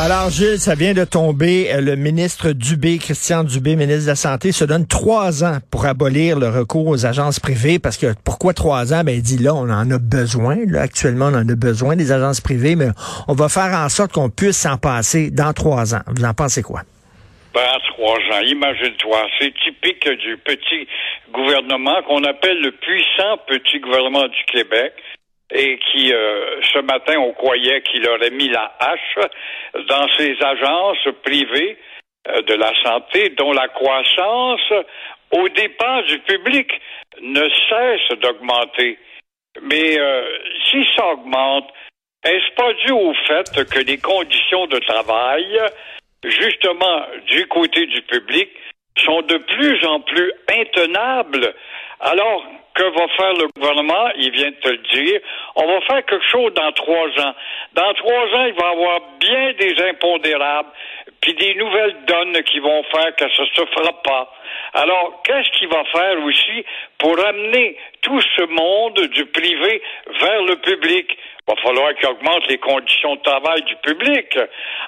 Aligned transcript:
Alors, 0.00 0.30
Gilles, 0.30 0.58
ça 0.58 0.74
vient 0.74 0.94
de 0.94 1.04
tomber. 1.04 1.70
Euh, 1.72 1.80
Le 1.82 1.96
ministre 1.96 2.52
Dubé, 2.52 2.98
Christian 2.98 3.44
Dubé, 3.44 3.76
ministre 3.76 4.04
de 4.04 4.08
la 4.08 4.16
Santé, 4.16 4.50
se 4.50 4.64
donne 4.64 4.86
trois 4.86 5.44
ans 5.44 5.58
pour 5.70 5.84
abolir 5.86 6.38
le 6.38 6.48
recours 6.48 6.86
aux 6.88 7.04
agences 7.04 7.38
privées. 7.38 7.78
Parce 7.78 7.98
que 7.98 8.14
pourquoi 8.24 8.54
trois 8.54 8.94
ans? 8.94 9.04
Ben, 9.04 9.14
il 9.14 9.22
dit 9.22 9.38
là, 9.38 9.54
on 9.54 9.68
en 9.68 9.90
a 9.90 9.98
besoin. 9.98 10.56
Là, 10.66 10.80
actuellement, 10.82 11.26
on 11.26 11.34
en 11.34 11.48
a 11.48 11.54
besoin 11.54 11.94
des 11.94 12.10
agences 12.10 12.40
privées, 12.40 12.74
mais 12.74 12.88
on 13.28 13.34
va 13.34 13.48
faire 13.50 13.72
en 13.78 13.88
sorte 13.90 14.12
qu'on 14.12 14.30
puisse 14.30 14.56
s'en 14.56 14.78
passer 14.78 15.30
dans 15.30 15.52
trois 15.52 15.94
ans. 15.94 16.02
Vous 16.08 16.24
en 16.24 16.32
pensez 16.32 16.62
quoi? 16.62 16.80
Ben, 17.54 17.68
trois 17.94 18.16
ans, 18.16 18.40
imagine-toi, 18.46 19.18
c'est 19.38 19.52
typique 19.62 20.08
du 20.08 20.38
petit 20.38 20.88
gouvernement 21.34 22.02
qu'on 22.08 22.24
appelle 22.24 22.60
le 22.62 22.72
puissant 22.72 23.36
petit 23.46 23.78
gouvernement 23.80 24.26
du 24.26 24.44
Québec 24.50 24.94
et 25.54 25.78
qui, 25.78 26.12
euh, 26.12 26.60
ce 26.72 26.78
matin, 26.80 27.18
on 27.18 27.32
croyait 27.32 27.82
qu'il 27.82 28.08
aurait 28.08 28.30
mis 28.30 28.48
la 28.48 28.72
hache 28.78 29.18
dans 29.88 30.08
ces 30.16 30.36
agences 30.42 31.08
privées 31.24 31.78
euh, 32.28 32.42
de 32.42 32.54
la 32.54 32.72
santé 32.82 33.30
dont 33.30 33.52
la 33.52 33.68
croissance, 33.68 34.72
au 35.30 35.48
dépens 35.50 36.02
du 36.02 36.18
public, 36.20 36.70
ne 37.20 37.48
cesse 37.68 38.18
d'augmenter. 38.20 38.98
Mais 39.60 39.98
euh, 39.98 40.24
si 40.70 40.86
ça 40.96 41.06
augmente, 41.08 41.68
est-ce 42.24 42.54
pas 42.54 42.72
dû 42.86 42.92
au 42.92 43.12
fait 43.26 43.66
que 43.68 43.80
les 43.80 43.98
conditions 43.98 44.66
de 44.66 44.78
travail 44.78 45.58
justement, 46.24 47.02
du 47.26 47.46
côté 47.48 47.86
du 47.86 48.00
public, 48.02 48.48
sont 48.96 49.22
de 49.22 49.38
plus 49.38 49.84
en 49.86 50.00
plus 50.00 50.32
intenables? 50.48 51.54
Alors, 52.00 52.44
que 52.74 52.82
va 52.82 53.08
faire 53.16 53.32
le 53.34 53.48
gouvernement? 53.56 54.10
Il 54.16 54.30
vient 54.30 54.50
de 54.50 54.56
te 54.56 54.68
le 54.68 54.78
dire. 54.78 55.20
On 55.56 55.66
va 55.66 55.80
faire 55.82 56.04
quelque 56.06 56.26
chose 56.30 56.52
dans 56.54 56.72
trois 56.72 57.08
ans. 57.20 57.34
Dans 57.74 57.94
trois 57.94 58.24
ans, 58.36 58.44
il 58.46 58.54
va 58.54 58.68
y 58.68 58.72
avoir 58.72 59.00
bien 59.18 59.52
des 59.58 59.74
impondérables, 59.88 60.70
puis 61.20 61.34
des 61.34 61.54
nouvelles 61.54 61.96
donnes 62.06 62.42
qui 62.44 62.58
vont 62.58 62.82
faire 62.84 63.14
que 63.16 63.28
ça 63.30 63.44
se 63.54 63.64
fera 63.66 63.92
pas. 64.02 64.32
Alors, 64.74 65.22
qu'est-ce 65.24 65.50
qu'il 65.58 65.68
va 65.68 65.84
faire 65.84 66.24
aussi 66.24 66.64
pour 66.98 67.18
amener 67.24 67.76
tout 68.00 68.20
ce 68.20 68.42
monde 68.42 69.00
du 69.08 69.26
privé 69.26 69.82
vers 70.20 70.42
le 70.42 70.56
public? 70.56 71.18
Il 71.48 71.54
va 71.54 71.60
falloir 71.60 71.94
qu'il 71.94 72.08
augmente 72.08 72.46
les 72.48 72.58
conditions 72.58 73.16
de 73.16 73.22
travail 73.22 73.62
du 73.62 73.74
public. 73.76 74.38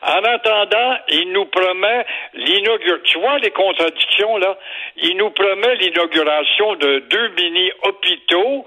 En 0.03 0.23
attendant, 0.23 0.97
il 1.09 1.33
nous 1.33 1.47
promet 1.47 2.07
l'inauguration. 2.35 3.03
Tu 3.05 3.19
vois 3.19 3.39
les 3.39 3.51
contradictions, 3.51 4.37
là? 4.39 4.57
Il 4.97 5.17
nous 5.17 5.31
promet 5.31 5.75
l'inauguration 5.77 6.77
de 6.77 7.01
deux 7.11 7.29
mini-hôpitaux 7.31 8.67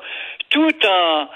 tout 0.50 0.86
en 0.86 1.28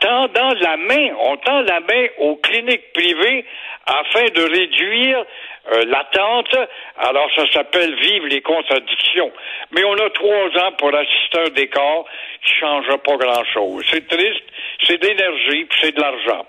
tendant 0.00 0.54
la 0.60 0.76
main, 0.76 1.10
on 1.18 1.36
tend 1.36 1.60
la 1.60 1.80
main 1.80 2.06
aux 2.18 2.36
cliniques 2.36 2.92
privées 2.92 3.44
afin 3.86 4.24
de 4.34 4.42
réduire 4.42 5.24
euh, 5.72 5.84
l'attente. 5.86 6.56
Alors, 6.98 7.28
ça 7.36 7.44
s'appelle 7.52 7.94
vivre 7.96 8.26
les 8.26 8.40
contradictions. 8.40 9.30
Mais 9.72 9.84
on 9.84 9.94
a 9.94 10.10
trois 10.10 10.64
ans 10.64 10.72
pour 10.78 10.94
assister 10.94 11.38
à 11.38 11.42
un 11.42 11.50
décor 11.50 12.06
qui 12.42 12.52
ne 12.52 12.58
changera 12.60 12.98
pas 12.98 13.16
grand-chose. 13.16 13.84
C'est 13.90 14.08
triste, 14.08 14.44
c'est 14.86 14.98
d'énergie, 15.00 15.64
puis 15.64 15.78
c'est 15.82 15.94
de 15.94 16.00
l'argent. 16.00 16.46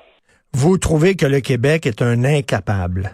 Vous 0.54 0.78
trouvez 0.78 1.16
que 1.16 1.26
le 1.26 1.40
Québec 1.40 1.86
est 1.86 2.02
un 2.02 2.24
incapable? 2.24 3.12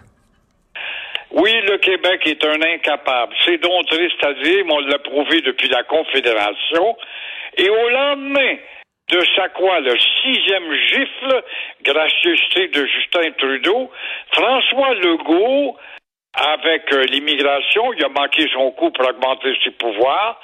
Oui, 1.30 1.52
le 1.68 1.78
Québec 1.78 2.22
est 2.26 2.44
un 2.44 2.60
incapable. 2.62 3.34
C'est 3.44 3.58
donc 3.58 3.86
triste 3.86 4.24
à 4.24 4.32
dire, 4.34 4.64
mais 4.64 4.72
on 4.72 4.80
l'a 4.80 4.98
prouvé 4.98 5.40
depuis 5.42 5.68
la 5.68 5.82
Confédération. 5.84 6.96
Et 7.56 7.68
au 7.68 7.88
lendemain 7.90 8.56
de 9.10 9.20
sa 9.36 9.48
quoi, 9.48 9.80
le 9.80 9.96
sixième 10.22 10.72
gifle, 10.74 11.42
gracieuseté 11.82 12.68
de 12.68 12.86
Justin 12.86 13.30
Trudeau, 13.38 13.90
François 14.32 14.94
Legault, 14.94 15.76
avec 16.34 16.92
euh, 16.92 17.04
l'immigration, 17.04 17.92
il 17.94 18.04
a 18.04 18.08
manqué 18.08 18.46
son 18.52 18.70
coup 18.72 18.90
pour 18.90 19.08
augmenter 19.08 19.56
ses 19.64 19.70
pouvoirs. 19.72 20.40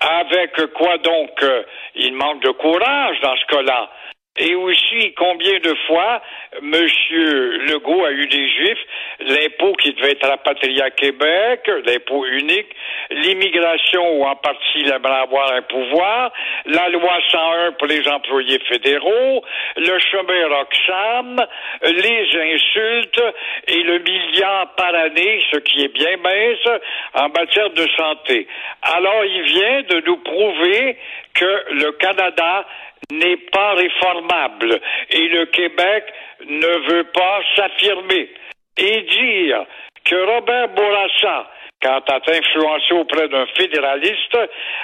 Avec 0.00 0.58
euh, 0.58 0.66
quoi 0.68 0.98
donc 0.98 1.30
euh, 1.42 1.62
Il 1.94 2.14
manque 2.14 2.42
de 2.42 2.50
courage 2.50 3.20
dans 3.20 3.36
ce 3.36 3.46
cas-là. 3.54 3.90
Et 4.38 4.54
aussi, 4.54 5.14
combien 5.16 5.58
de 5.60 5.74
fois 5.86 6.20
M. 6.62 6.72
Legault 6.72 8.04
a 8.04 8.12
eu 8.12 8.26
des 8.26 8.48
Juifs, 8.50 8.84
l'impôt 9.20 9.72
qui 9.74 9.92
devait 9.94 10.12
être 10.12 10.28
rapatrié 10.28 10.82
à 10.82 10.90
Québec, 10.90 11.70
l'impôt 11.86 12.24
unique, 12.26 12.68
l'immigration 13.10 14.18
où 14.18 14.24
en 14.24 14.36
partie 14.36 14.80
il 14.80 14.92
aimerait 14.92 15.22
avoir 15.22 15.52
un 15.52 15.62
pouvoir, 15.62 16.32
la 16.66 16.88
loi 16.90 17.18
101 17.30 17.72
pour 17.72 17.86
les 17.86 18.06
employés 18.08 18.58
fédéraux, 18.68 19.42
le 19.76 19.98
chemin 19.98 20.48
Roxham, 20.48 21.46
les 21.82 22.54
insultes 22.54 23.22
et 23.68 23.82
le 23.82 23.98
milliard 24.00 24.74
par 24.76 24.94
année, 24.94 25.42
ce 25.50 25.58
qui 25.58 25.82
est 25.82 25.92
bien 25.94 26.16
mince 26.18 26.80
en 27.14 27.28
matière 27.28 27.70
de 27.70 27.86
santé. 27.96 28.46
Alors, 28.82 29.24
il 29.24 29.42
vient 29.42 29.82
de 29.82 30.02
nous 30.06 30.16
prouver 30.18 30.96
que 31.34 31.64
le 31.72 31.92
Canada 31.92 32.64
n'est 33.10 33.36
pas 33.52 33.74
réformable 33.74 34.80
et 35.10 35.28
le 35.28 35.46
Québec 35.46 36.04
ne 36.48 36.90
veut 36.90 37.04
pas 37.04 37.40
s'affirmer 37.54 38.30
et 38.78 39.02
dire 39.02 39.64
que 40.04 40.14
Robert 40.14 40.68
Bourassa, 40.70 41.50
quand 41.82 42.02
a 42.08 42.20
influencé 42.28 42.94
auprès 42.94 43.28
d'un 43.28 43.46
fédéraliste, 43.56 44.38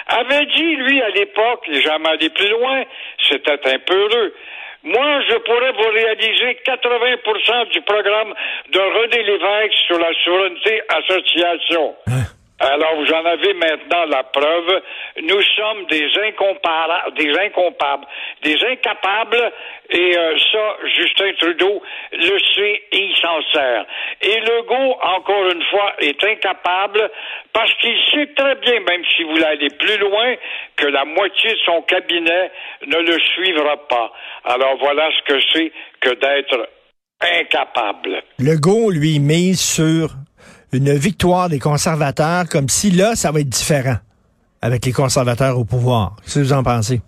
avait 0.08 0.46
dit, 0.46 0.76
lui, 0.76 1.00
à 1.02 1.08
l'époque, 1.10 1.64
et 1.68 1.80
jamais 1.80 2.10
allé 2.10 2.28
plus 2.30 2.48
loin, 2.48 2.82
c'était 3.28 3.52
un 3.52 3.78
peu 3.78 3.94
heureux. 3.94 4.34
Moi, 4.84 5.22
je 5.28 5.36
pourrais 5.36 5.72
vous 5.72 5.90
réaliser 5.94 6.58
80% 6.66 7.70
du 7.70 7.80
programme 7.82 8.34
de 8.72 8.80
René 8.80 9.22
Lévesque 9.22 9.74
sur 9.86 9.98
la 9.98 10.12
souveraineté 10.24 10.82
association. 10.88 11.94
Alors, 12.62 12.94
vous 12.94 13.12
en 13.12 13.24
avez 13.24 13.54
maintenant 13.54 14.04
la 14.06 14.22
preuve. 14.22 14.82
Nous 15.20 15.42
sommes 15.56 15.84
des 15.90 16.06
incomparables, 16.28 17.14
des 17.16 17.36
incompables, 17.36 18.06
des 18.44 18.56
incapables, 18.64 19.52
et 19.90 20.16
euh, 20.16 20.38
ça, 20.52 20.76
Justin 20.96 21.32
Trudeau 21.40 21.82
le 22.12 22.38
sait 22.54 22.82
et 22.92 22.98
il 22.98 23.16
s'en 23.16 23.42
sert. 23.52 23.84
Et 24.20 24.40
Legault, 24.40 24.96
encore 25.02 25.50
une 25.50 25.62
fois, 25.64 25.94
est 25.98 26.22
incapable 26.24 27.10
parce 27.52 27.72
qu'il 27.80 27.98
sait 28.12 28.32
très 28.36 28.54
bien, 28.54 28.78
même 28.88 29.02
s'il 29.16 29.26
voulait 29.26 29.44
aller 29.44 29.68
plus 29.78 29.98
loin, 29.98 30.34
que 30.76 30.86
la 30.86 31.04
moitié 31.04 31.50
de 31.50 31.58
son 31.64 31.82
cabinet 31.82 32.52
ne 32.86 32.98
le 32.98 33.18
suivra 33.34 33.76
pas. 33.88 34.12
Alors 34.44 34.76
voilà 34.78 35.10
ce 35.18 35.32
que 35.32 35.40
c'est 35.52 35.72
que 36.00 36.10
d'être 36.10 36.68
incapable. 37.20 38.22
Legault, 38.38 38.90
lui, 38.90 39.18
mise 39.18 39.60
sur 39.60 40.10
une 40.72 40.96
victoire 40.96 41.48
des 41.48 41.58
conservateurs, 41.58 42.44
comme 42.50 42.68
si 42.68 42.90
là, 42.90 43.14
ça 43.14 43.30
va 43.30 43.40
être 43.40 43.48
différent 43.48 43.96
avec 44.62 44.86
les 44.86 44.92
conservateurs 44.92 45.58
au 45.58 45.64
pouvoir. 45.64 46.16
Qu'est-ce 46.22 46.38
que 46.38 46.44
vous 46.44 46.52
en 46.52 46.62
pensez? 46.62 47.00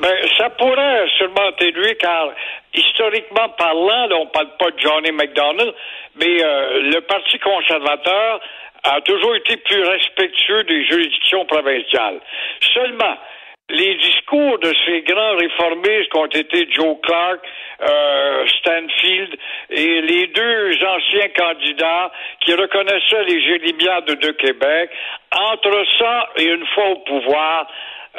Ben, 0.00 0.14
ça 0.36 0.50
pourrait 0.50 1.06
sûrement 1.16 1.50
lui, 1.60 1.96
car 2.00 2.30
historiquement 2.74 3.48
parlant, 3.56 4.06
là, 4.08 4.16
on 4.16 4.26
parle 4.26 4.50
pas 4.58 4.70
de 4.70 4.78
Johnny 4.78 5.12
McDonald, 5.12 5.72
mais 6.16 6.42
euh, 6.42 6.90
le 6.92 7.00
Parti 7.02 7.38
conservateur 7.38 8.40
a 8.82 9.00
toujours 9.02 9.36
été 9.36 9.56
plus 9.58 9.82
respectueux 9.82 10.64
des 10.64 10.84
juridictions 10.84 11.44
provinciales. 11.46 12.20
Seulement, 12.74 13.16
les 13.70 13.94
discours 13.96 14.58
de 14.58 14.72
ces 14.84 15.02
grands 15.02 15.36
réformistes 15.36 16.10
qui 16.10 16.18
ont 16.18 16.26
été 16.26 16.68
Joe 16.70 16.96
Clark, 17.02 17.40
euh, 17.80 18.46
Stanfield 18.58 19.36
et 19.70 20.00
les 20.02 20.26
deux 20.28 20.72
anciens 20.84 21.28
candidats 21.36 22.12
qui 22.44 22.54
reconnaissaient 22.54 23.24
les 23.24 23.40
Jérémiades 23.40 24.06
de 24.06 24.30
Québec, 24.32 24.90
entre 25.32 25.84
ça 25.98 26.28
et 26.36 26.44
une 26.44 26.66
fois 26.66 26.88
au 26.90 26.96
pouvoir, 26.96 27.66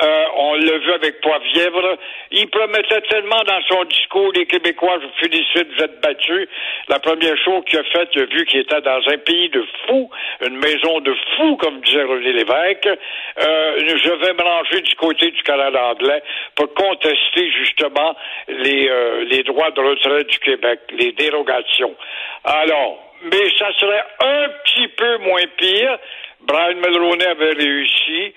euh, 0.03 0.25
on 0.35 0.55
l'a 0.55 0.77
vu 0.77 0.91
avec 0.91 1.21
Poivrièvre. 1.21 1.97
Il 2.31 2.49
promettait 2.49 3.01
tellement 3.01 3.41
dans 3.47 3.61
son 3.69 3.83
discours, 3.85 4.31
les 4.33 4.45
Québécois, 4.45 4.99
je 5.01 5.07
vous 5.07 5.13
félicite, 5.19 5.73
vous 5.73 5.83
êtes 5.83 6.01
battus. 6.01 6.49
La 6.89 6.99
première 6.99 7.37
chose 7.37 7.63
qu'il 7.65 7.79
a 7.79 7.83
faite, 7.83 8.09
vu 8.17 8.45
qu'il 8.45 8.59
était 8.59 8.81
dans 8.81 8.99
un 9.07 9.17
pays 9.17 9.49
de 9.49 9.63
fous, 9.87 10.09
une 10.45 10.57
maison 10.57 10.99
de 10.99 11.15
fous, 11.37 11.55
comme 11.57 11.79
disait 11.81 12.03
René 12.03 12.33
Lévesque. 12.33 12.87
Euh, 12.87 13.79
je 13.79 14.25
vais 14.25 14.33
me 14.33 14.41
ranger 14.41 14.81
du 14.81 14.95
côté 14.95 15.31
du 15.31 15.41
Canada 15.43 15.85
anglais 15.85 16.21
pour 16.55 16.73
contester 16.73 17.49
justement 17.51 18.15
les, 18.49 18.89
euh, 18.89 19.23
les 19.29 19.43
droits 19.43 19.71
de 19.71 19.79
retraite 19.79 20.27
du 20.27 20.39
Québec, 20.39 20.79
les 20.91 21.13
dérogations. 21.13 21.95
Alors, 22.43 23.04
mais 23.23 23.49
ça 23.57 23.71
serait 23.79 24.03
un 24.19 24.49
petit 24.63 24.87
peu 24.89 25.17
moins 25.19 25.43
pire. 25.57 25.97
Brian 26.41 26.75
Mulroney 26.75 27.25
avait 27.25 27.53
réussi. 27.53 28.33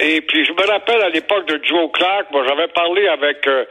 Et 0.00 0.20
puis 0.20 0.44
je 0.44 0.52
me 0.52 0.64
rappelle 0.70 1.02
à 1.02 1.08
l'époque 1.08 1.46
de 1.48 1.60
Joe 1.64 1.90
Clark, 1.92 2.30
moi 2.30 2.44
j'avais 2.46 2.68
parlé 2.68 3.08
avec 3.08 3.44
euh, 3.48 3.64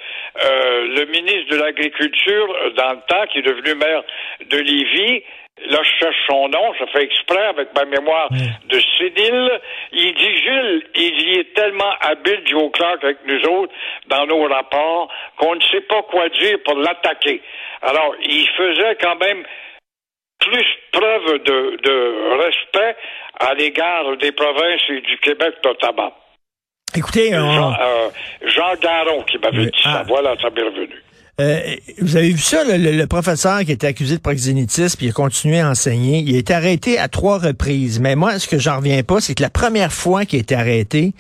euh, 0.44 0.82
le 0.98 1.06
ministre 1.06 1.56
de 1.56 1.62
l'Agriculture 1.62 2.56
euh, 2.64 2.70
dans 2.72 2.92
le 2.92 3.00
temps, 3.08 3.26
qui 3.32 3.40
est 3.40 3.44
devenu 3.44 3.76
maire 3.76 4.04
de 4.46 4.58
Lévis. 4.58 5.24
Là, 5.70 5.80
je 5.82 5.90
cherche 6.00 6.18
son 6.30 6.50
nom, 6.50 6.74
je 6.80 6.86
fais 6.94 7.04
exprès 7.04 7.46
avec 7.46 7.70
ma 7.74 7.86
mémoire 7.86 8.30
de 8.30 8.80
sénile. 9.00 9.60
Il 9.92 10.14
dit, 10.14 10.36
Gilles, 10.36 10.84
il 10.94 11.22
y 11.30 11.40
est 11.40 11.54
tellement 11.56 11.94
habile, 12.02 12.44
Joe 12.46 12.72
Clark, 12.74 13.04
avec 13.04 13.18
nous 13.26 13.42
autres, 13.50 13.74
dans 14.06 14.28
nos 14.28 14.44
rapports, 14.48 15.12
qu'on 15.38 15.56
ne 15.56 15.62
sait 15.72 15.82
pas 15.82 16.04
quoi 16.04 16.30
dire 16.30 16.60
pour 16.64 16.76
l'attaquer. 16.76 17.42
Alors, 17.82 18.16
il 18.22 18.48
faisait 18.50 18.98
quand 19.02 19.16
même 19.16 19.44
plus 20.40 20.66
preuve 20.92 21.40
de, 21.44 21.78
de 21.84 22.38
respect 22.46 22.96
à 23.40 23.54
l'égard 23.54 24.16
des 24.18 24.32
provinces 24.32 24.82
et 24.90 25.02
du 25.02 25.18
Québec 25.20 25.56
notamment. 25.64 26.14
Écoutez, 26.96 27.36
on- 27.36 27.52
Jean, 27.54 27.74
euh, 27.74 28.10
Jean 28.46 28.74
Garon 28.82 29.22
qui 29.24 29.38
m'avait 29.40 29.58
Oui. 29.58 29.72
dit 29.72 29.82
ça. 29.84 30.00
Ah. 30.00 30.04
Voilà, 30.08 30.36
ça 30.42 30.50
m'est 30.50 30.62
revenu. 30.64 30.90
Euh, 31.40 31.76
vous 32.02 32.16
avez 32.16 32.32
vu 32.32 32.40
ça, 32.40 32.64
le, 32.66 33.06
professeur 33.06 33.64
qui 33.64 33.72
était 33.72 33.86
accusé 33.86 34.16
de 34.16 34.22
proxénétisme, 34.22 34.98
puis 34.98 35.06
il 35.06 35.10
a 35.10 35.14
continué 35.14 35.60
à 35.60 35.70
enseigner. 35.70 36.24
Il 36.26 36.36
a 36.36 36.40
été 36.40 36.52
arrêté 36.52 36.98
à 36.98 37.10
trois 37.10 37.38
reprises. 37.38 38.00
Mais 38.00 38.16
moi, 38.16 38.40
ce 38.40 38.48
que 38.48 38.58
j'en 38.58 38.78
reviens 38.78 39.04
pas, 39.04 39.22
c'est 39.22 39.36
que 39.36 39.44
la 39.44 39.52
première 39.52 39.94
fois 39.94 40.26
qu'il 40.26 40.38
a 40.38 40.42
été 40.42 40.56
arrêté, 40.56 41.14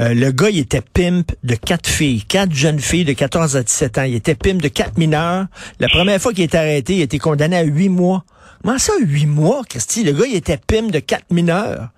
euh, 0.00 0.12
le 0.12 0.32
gars, 0.32 0.50
il 0.50 0.58
était 0.58 0.80
pimp 0.80 1.30
de 1.44 1.54
quatre 1.54 1.88
filles, 1.88 2.24
quatre 2.24 2.52
jeunes 2.52 2.80
filles 2.80 3.04
de 3.04 3.12
14 3.12 3.56
à 3.56 3.62
17 3.62 3.98
ans. 3.98 4.02
Il 4.02 4.16
était 4.16 4.34
pimp 4.34 4.60
de 4.60 4.68
quatre 4.68 4.98
mineurs. 4.98 5.46
La 5.78 5.88
première 5.88 6.20
fois 6.20 6.32
qu'il 6.32 6.42
a 6.42 6.46
été 6.46 6.58
arrêté, 6.58 6.94
il 6.96 7.00
a 7.02 7.04
été 7.04 7.20
condamné 7.20 7.56
à 7.56 7.62
huit 7.62 7.90
mois. 7.90 8.24
Comment 8.62 8.78
ça, 8.78 8.92
huit 9.00 9.26
mois, 9.26 9.62
Christy? 9.68 10.02
Le 10.02 10.12
gars, 10.12 10.26
il 10.28 10.34
était 10.34 10.58
pimp 10.58 10.90
de 10.90 10.98
quatre 10.98 11.30
mineurs. 11.30 11.90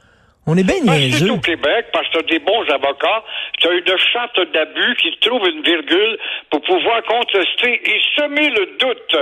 On 0.45 0.57
est 0.57 0.65
bien 0.65 0.75
c'est 0.75 0.99
niaiseux. 0.99 1.31
au 1.31 1.39
Québec, 1.39 1.87
parce 1.93 2.09
que 2.09 2.15
tu 2.15 2.19
as 2.19 2.23
des 2.23 2.39
bons 2.41 2.69
avocats, 2.69 3.23
tu 3.61 3.69
as 3.69 3.75
une 3.75 3.99
charte 4.13 4.41
d'abus 4.53 4.97
qui 4.97 5.17
trouve 5.21 5.47
une 5.47 5.63
virgule 5.63 6.19
pour 6.51 6.61
pouvoir 6.63 7.01
contester 7.05 7.81
et 7.85 8.01
semer 8.17 8.51
le 8.51 8.77
doute. 8.77 9.17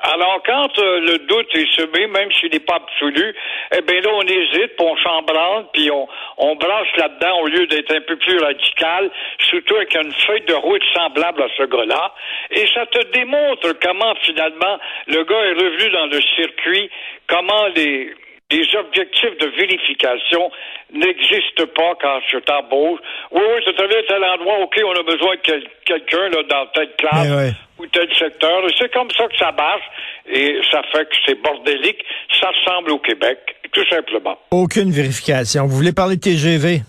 Alors, 0.00 0.42
quand 0.44 0.76
euh, 0.80 1.00
le 1.00 1.18
doute 1.18 1.46
est 1.54 1.70
semé, 1.76 2.08
même 2.08 2.28
s'il 2.32 2.50
n'est 2.50 2.58
pas 2.58 2.74
absolu, 2.74 3.36
eh 3.70 3.82
bien 3.82 4.00
là, 4.00 4.10
on 4.14 4.22
hésite, 4.22 4.74
puis 4.76 4.86
on 4.86 4.96
chambranle, 4.96 5.66
puis 5.72 5.92
on, 5.92 6.08
on 6.38 6.56
brasse 6.56 6.88
là-dedans 6.96 7.38
au 7.42 7.46
lieu 7.46 7.68
d'être 7.68 7.94
un 7.94 8.00
peu 8.00 8.16
plus 8.16 8.38
radical, 8.40 9.12
surtout 9.38 9.76
avec 9.76 9.94
une 9.94 10.12
feuille 10.26 10.44
de 10.44 10.54
route 10.54 10.82
semblable 10.92 11.40
à 11.40 11.48
ce 11.56 11.62
gars-là. 11.62 12.12
Et 12.50 12.66
ça 12.74 12.84
te 12.86 13.12
démontre 13.12 13.78
comment, 13.80 14.14
finalement, 14.22 14.80
le 15.06 15.22
gars 15.22 15.44
est 15.44 15.52
revenu 15.52 15.90
dans 15.90 16.06
le 16.06 16.20
circuit, 16.34 16.90
comment 17.28 17.68
les 17.76 18.12
les 18.56 18.76
objectifs 18.76 19.36
de 19.38 19.46
vérification 19.56 20.50
n'existent 20.92 21.66
pas 21.74 21.94
quand 22.00 22.20
je 22.30 22.38
t'embauche. 22.38 23.00
Oui, 23.32 23.40
oui, 23.42 23.62
c'est 23.64 23.80
allé 23.82 23.96
à 23.96 24.02
tel 24.04 24.24
endroit, 24.24 24.58
OK, 24.60 24.80
on 24.84 24.92
a 24.92 25.02
besoin 25.02 25.34
de 25.34 25.40
quel- 25.42 25.68
quelqu'un 25.84 26.28
là, 26.28 26.42
dans 26.48 26.66
telle 26.74 26.90
classe 26.96 27.30
ouais. 27.30 27.50
ou 27.78 27.86
tel 27.86 28.08
secteur. 28.16 28.64
Et 28.68 28.72
C'est 28.78 28.92
comme 28.92 29.10
ça 29.10 29.26
que 29.26 29.36
ça 29.36 29.52
marche 29.52 29.84
et 30.26 30.60
ça 30.70 30.82
fait 30.92 31.04
que 31.08 31.16
c'est 31.26 31.40
bordélique. 31.42 32.04
Ça 32.40 32.50
ressemble 32.50 32.90
au 32.92 32.98
Québec, 32.98 33.38
tout 33.72 33.86
simplement. 33.88 34.38
Aucune 34.50 34.90
vérification. 34.90 35.66
Vous 35.66 35.76
voulez 35.76 35.92
parler 35.92 36.16
de 36.16 36.20
TGV? 36.20 36.80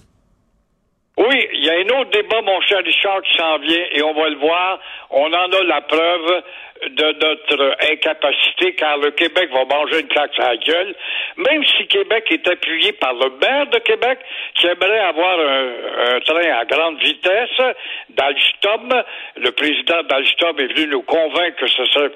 Oui, 1.17 1.47
il 1.53 1.63
y 1.63 1.69
a 1.69 1.73
un 1.75 1.99
autre 2.01 2.09
débat, 2.11 2.41
mon 2.41 2.59
cher 2.61 2.79
Richard, 2.83 3.21
qui 3.21 3.37
s'en 3.37 3.57
vient 3.59 3.85
et 3.93 4.01
on 4.03 4.13
va 4.13 4.27
le 4.29 4.35
voir. 4.35 4.79
On 5.11 5.31
en 5.31 5.49
a 5.49 5.63
la 5.63 5.79
preuve 5.81 6.43
de 6.89 7.25
notre 7.25 7.77
incapacité 7.91 8.73
car 8.75 8.97
le 8.97 9.11
Québec 9.11 9.49
va 9.51 9.65
manger 9.65 10.01
une 10.01 10.07
claque 10.07 10.37
à 10.39 10.49
la 10.49 10.57
gueule, 10.57 10.95
même 11.37 11.63
si 11.63 11.87
Québec 11.87 12.25
est 12.29 12.47
appuyé 12.47 12.91
par 12.93 13.13
le 13.13 13.29
maire 13.41 13.67
de 13.67 13.79
Québec 13.79 14.19
qui 14.55 14.67
aimerait 14.67 14.99
avoir 14.99 15.39
un, 15.39 16.15
un 16.15 16.19
train 16.21 16.59
à 16.59 16.65
grande 16.65 16.99
vitesse 16.99 17.75
d'Alstom. 18.09 19.03
Le 19.37 19.51
président 19.51 20.03
d'Alstom 20.03 20.59
est 20.59 20.73
venu 20.73 20.87
nous 20.87 21.01
convaincre 21.03 21.57
que 21.57 21.67
ce 21.67 21.85
serait 21.85 22.11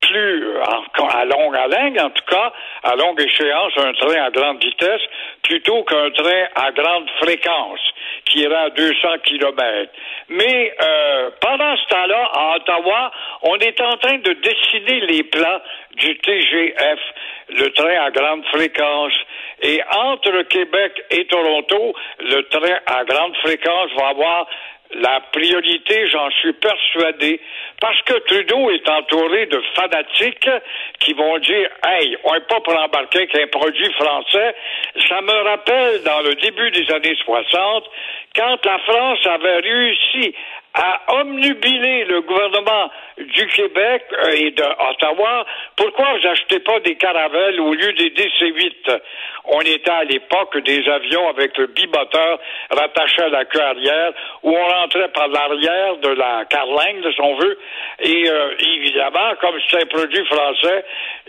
plus 0.00 0.56
en- 0.62 1.08
à 1.08 1.24
longue 1.24 1.56
haleine, 1.56 2.00
en 2.00 2.10
tout 2.10 2.24
cas, 2.30 2.52
à 2.84 2.94
longue 2.96 3.20
échéance, 3.20 3.72
un 3.76 3.92
train 3.94 4.22
à 4.24 4.30
grande 4.30 4.62
vitesse, 4.62 5.00
plutôt 5.42 5.82
qu'un 5.84 6.10
train 6.10 6.44
à 6.54 6.70
grande 6.72 7.08
fréquence, 7.20 7.80
qui 8.24 8.40
irait 8.40 8.54
à 8.54 8.70
200 8.70 9.18
kilomètres. 9.24 9.92
Mais 10.28 10.72
euh, 10.82 11.30
pendant 11.40 11.76
ce 11.76 11.84
temps-là, 11.86 12.30
à 12.32 12.56
Ottawa, 12.56 13.10
on 13.42 13.56
est 13.58 13.80
en 13.80 13.96
train 13.96 14.18
de 14.18 14.32
dessiner 14.34 15.00
les 15.06 15.22
plans 15.24 15.60
du 15.96 16.16
TGF, 16.18 16.98
le 17.50 17.68
train 17.70 18.04
à 18.04 18.10
grande 18.10 18.44
fréquence. 18.46 19.12
Et 19.62 19.80
entre 19.90 20.42
Québec 20.42 20.92
et 21.10 21.26
Toronto, 21.26 21.94
le 22.20 22.42
train 22.42 22.78
à 22.86 23.04
grande 23.04 23.36
fréquence 23.38 23.90
va 23.98 24.08
avoir 24.08 24.46
la 24.94 25.20
priorité, 25.32 26.06
j'en 26.08 26.30
suis 26.30 26.52
persuadé, 26.54 27.40
parce 27.80 28.00
que 28.02 28.14
Trudeau 28.20 28.70
est 28.70 28.88
entouré 28.88 29.46
de 29.46 29.62
fanatiques 29.74 30.48
qui 31.00 31.12
vont 31.12 31.38
dire 31.38 31.68
Hey, 31.84 32.16
on 32.24 32.34
n'est 32.34 32.40
pas 32.40 32.60
pour 32.60 32.74
embarquer 32.74 33.18
avec 33.18 33.34
un 33.36 33.46
produit 33.48 33.92
français. 33.94 34.54
Ça 35.08 35.20
me 35.20 35.48
rappelle 35.48 36.02
dans 36.02 36.20
le 36.22 36.34
début 36.36 36.70
des 36.70 36.90
années 36.92 37.16
60, 37.24 37.84
quand 38.34 38.64
la 38.64 38.78
France 38.78 39.26
avait 39.26 39.58
réussi 39.58 40.34
à 40.78 41.00
omnubiler 41.20 42.04
le 42.04 42.20
gouvernement 42.20 42.88
du 43.18 43.46
Québec 43.48 44.04
euh, 44.12 44.30
et 44.30 44.50
d'Ottawa, 44.52 45.44
pourquoi 45.74 46.06
vous 46.16 46.28
achetez 46.28 46.60
pas 46.60 46.78
des 46.80 46.94
caravelles 46.94 47.60
au 47.60 47.74
lieu 47.74 47.92
des 47.94 48.10
DC-8? 48.10 49.00
On 49.46 49.60
était 49.62 49.90
à 49.90 50.04
l'époque 50.04 50.56
des 50.58 50.88
avions 50.88 51.28
avec 51.28 51.56
le 51.58 51.66
bimoteur 51.66 52.38
rattaché 52.70 53.22
à 53.22 53.28
la 53.28 53.44
queue 53.44 53.60
arrière, 53.60 54.12
où 54.44 54.54
on 54.56 54.68
rentrait 54.80 55.08
par 55.08 55.26
l'arrière 55.26 55.96
de 55.96 56.10
la 56.10 56.44
carlingue, 56.44 57.00
de 57.02 57.12
son 57.12 57.34
veut, 57.36 57.58
et 58.00 58.30
euh, 58.30 58.50
évidemment, 58.76 59.34
comme 59.40 59.56
c'est 59.68 59.82
un 59.82 59.86
produit 59.86 60.24
français, 60.26 60.84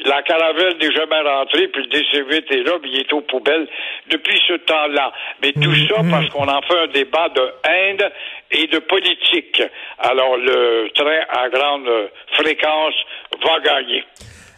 la 0.06 0.22
caravelle 0.22 0.78
n'est 0.80 0.92
jamais 0.92 1.22
rentrée, 1.22 1.69
puis 1.69 1.84
le 1.84 1.90
DC-8 1.90 2.54
est 2.54 2.63
là, 2.69 2.78
puis 2.80 2.92
il 2.94 3.00
est 3.00 3.13
aux 3.13 3.22
poubelles 3.22 3.68
depuis 4.10 4.40
ce 4.48 4.54
temps-là. 4.54 5.12
Mais 5.42 5.54
tout 5.54 5.74
ça 5.88 6.01
parce 6.12 6.30
qu'on 6.30 6.48
en 6.48 6.62
fait 6.62 6.78
un 6.78 6.88
débat 6.88 7.30
de 7.30 7.51
haine 7.68 8.12
et 8.51 8.68
de 8.68 8.80
politique. 8.80 9.62
Alors, 10.00 10.38
le 10.38 10.90
train 10.96 11.22
à 11.30 11.50
grande 11.50 12.10
fréquence 12.34 12.96
va 13.44 13.60
gagner. 13.63 14.04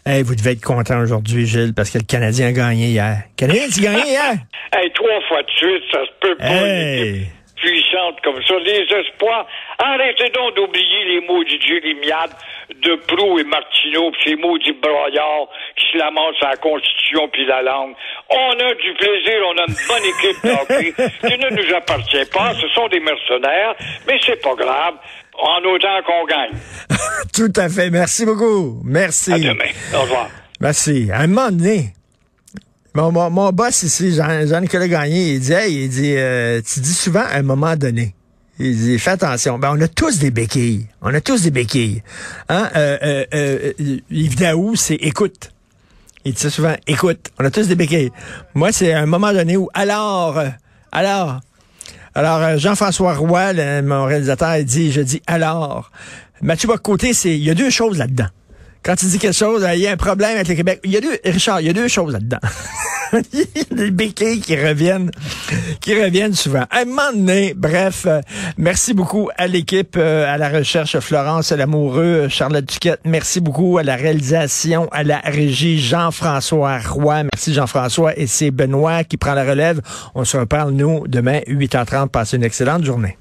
Hey, 0.04 0.22
vous 0.22 0.34
devez 0.34 0.52
être 0.52 0.64
content 0.64 1.00
aujourd'hui, 1.00 1.46
Gilles, 1.46 1.74
parce 1.74 1.90
que 1.90 1.98
le 1.98 2.04
Canadien 2.04 2.48
a 2.48 2.52
gagné 2.52 2.86
hier. 2.86 3.22
Le 3.28 3.36
Canadien 3.36 3.92
a 3.92 3.94
gagné 3.94 4.10
hier? 4.10 4.32
Hey, 4.74 4.90
trois 4.94 5.20
fois 5.28 5.42
de 5.42 5.50
suite, 5.50 5.84
ça 5.92 6.00
se 6.04 6.10
peut 6.20 6.36
pas. 6.36 6.44
Hey! 6.44 7.26
Puissante 7.62 8.20
comme 8.22 8.42
ça. 8.42 8.58
Les 8.58 8.82
espoirs. 8.82 9.46
Arrêtez 9.78 10.28
donc 10.30 10.54
d'oublier 10.56 11.04
les 11.06 11.20
maudits 11.20 11.60
Jérémiades 11.60 12.34
de 12.82 12.94
Prou 13.06 13.38
et 13.38 13.44
Martineau, 13.44 14.10
puis 14.10 14.30
ces 14.30 14.36
maudits 14.36 14.72
broyards 14.72 15.48
qui 15.76 15.84
se 15.92 15.98
lamentent 15.98 16.34
sur 16.36 16.48
la 16.48 16.56
Constitution 16.56 17.28
puis 17.32 17.46
la 17.46 17.62
langue. 17.62 17.94
On 18.30 18.52
a 18.52 18.74
du 18.74 18.92
plaisir, 18.94 19.34
on 19.46 19.58
a 19.58 19.64
une 19.68 19.76
bonne 19.88 20.04
équipe 20.04 20.44
de 20.44 20.50
hockey 20.50 20.92
qui 21.28 21.38
ne 21.38 21.50
nous 21.50 21.74
appartient 21.74 22.30
pas. 22.32 22.54
Ce 22.54 22.68
sont 22.68 22.88
des 22.88 23.00
mercenaires, 23.00 23.74
mais 24.06 24.18
c'est 24.24 24.42
pas 24.42 24.54
grave. 24.54 24.94
En 25.34 25.64
autant 25.64 26.02
qu'on 26.06 26.26
gagne. 26.26 26.50
Tout 27.34 27.52
à 27.56 27.68
fait. 27.70 27.88
Merci 27.90 28.26
beaucoup. 28.26 28.82
Merci. 28.84 29.32
À 29.32 29.38
demain. 29.38 29.64
Au 29.94 30.02
revoir. 30.02 30.28
Merci. 30.60 31.08
À 31.10 31.20
un 31.20 31.26
moment 31.26 31.50
donné, 31.50 31.94
mon, 32.94 33.10
mon, 33.12 33.30
mon 33.30 33.50
boss 33.50 33.82
ici, 33.82 34.14
Jean- 34.14 34.46
Jean-Nicolas 34.46 34.88
Gagné, 34.88 35.34
il 35.34 35.40
dit, 35.40 35.52
hey, 35.52 35.84
il 35.84 35.88
dit, 35.88 36.14
euh, 36.16 36.60
tu 36.62 36.80
dis 36.80 36.92
souvent 36.94 37.20
à 37.24 37.38
un 37.38 37.42
moment 37.42 37.76
donné. 37.76 38.14
Il 38.58 38.76
dit, 38.76 38.98
fais 38.98 39.12
attention. 39.12 39.58
Ben, 39.58 39.74
on 39.76 39.80
a 39.80 39.88
tous 39.88 40.18
des 40.18 40.30
béquilles. 40.30 40.86
On 41.00 41.12
a 41.12 41.20
tous 41.20 41.42
des 41.42 41.50
béquilles. 41.50 42.02
Hein? 42.48 42.68
Euh, 42.76 42.98
euh, 43.02 43.72
euh, 43.80 43.98
Yves 44.10 44.36
c'est 44.76 44.94
écoute. 44.94 45.50
Il 46.24 46.34
dit 46.34 46.50
souvent, 46.50 46.76
écoute. 46.86 47.30
On 47.40 47.44
a 47.44 47.50
tous 47.50 47.66
des 47.66 47.74
béquilles. 47.74 48.12
Moi, 48.54 48.70
c'est 48.72 48.92
un 48.92 49.06
moment 49.06 49.32
donné 49.32 49.56
où, 49.56 49.68
alors, 49.74 50.38
euh, 50.38 50.48
alors, 50.92 51.40
alors, 52.14 52.38
euh, 52.38 52.58
Jean-François 52.58 53.14
Roy, 53.14 53.54
mon 53.82 54.04
réalisateur, 54.04 54.56
il 54.56 54.64
dit, 54.66 54.92
je 54.92 55.00
dis 55.00 55.22
alors. 55.26 55.90
Mathieu 56.42 56.68
Bocoté, 56.68 57.14
c'est, 57.14 57.30
il 57.36 57.42
y 57.42 57.50
a 57.50 57.54
deux 57.54 57.70
choses 57.70 57.98
là-dedans. 57.98 58.26
Quand 58.82 58.96
tu 58.96 59.06
dis 59.06 59.18
quelque 59.18 59.36
chose, 59.36 59.62
euh, 59.62 59.74
il 59.74 59.80
y 59.80 59.86
a 59.86 59.92
un 59.92 59.96
problème 59.96 60.34
avec 60.34 60.48
le 60.48 60.54
Québec. 60.56 60.80
Il 60.82 60.90
y 60.90 60.96
a 60.96 61.00
deux, 61.00 61.16
Richard, 61.24 61.60
il 61.60 61.68
y 61.68 61.70
a 61.70 61.72
deux 61.72 61.86
choses 61.86 62.12
là-dedans. 62.12 62.40
il 63.32 63.40
y 63.54 63.60
a 63.60 63.74
des 63.76 63.90
béquilles 63.92 64.40
qui 64.40 64.56
reviennent, 64.56 65.12
qui 65.80 65.94
reviennent 65.94 66.34
souvent. 66.34 66.64
À 66.68 66.80
un 66.80 66.84
moment 66.86 67.12
donné, 67.12 67.54
bref, 67.56 68.06
euh, 68.06 68.20
merci 68.56 68.92
beaucoup 68.92 69.28
à 69.38 69.46
l'équipe, 69.46 69.96
euh, 69.96 70.32
à 70.32 70.36
la 70.36 70.48
recherche, 70.48 70.98
Florence 70.98 71.52
Lamoureux, 71.52 72.26
Charlotte 72.28 72.64
Duquette. 72.64 73.00
Merci 73.04 73.40
beaucoup 73.40 73.78
à 73.78 73.84
la 73.84 73.94
réalisation, 73.94 74.88
à 74.90 75.04
la 75.04 75.18
régie, 75.18 75.78
Jean-François 75.78 76.78
Roy. 76.78 77.22
Merci 77.32 77.54
Jean-François 77.54 78.18
et 78.18 78.26
c'est 78.26 78.50
Benoît 78.50 79.04
qui 79.04 79.16
prend 79.16 79.34
la 79.34 79.44
relève. 79.44 79.80
On 80.16 80.24
se 80.24 80.36
reparle, 80.36 80.72
nous, 80.72 81.06
demain, 81.06 81.38
8h30. 81.46 82.08
Passez 82.08 82.36
une 82.36 82.44
excellente 82.44 82.84
journée. 82.84 83.16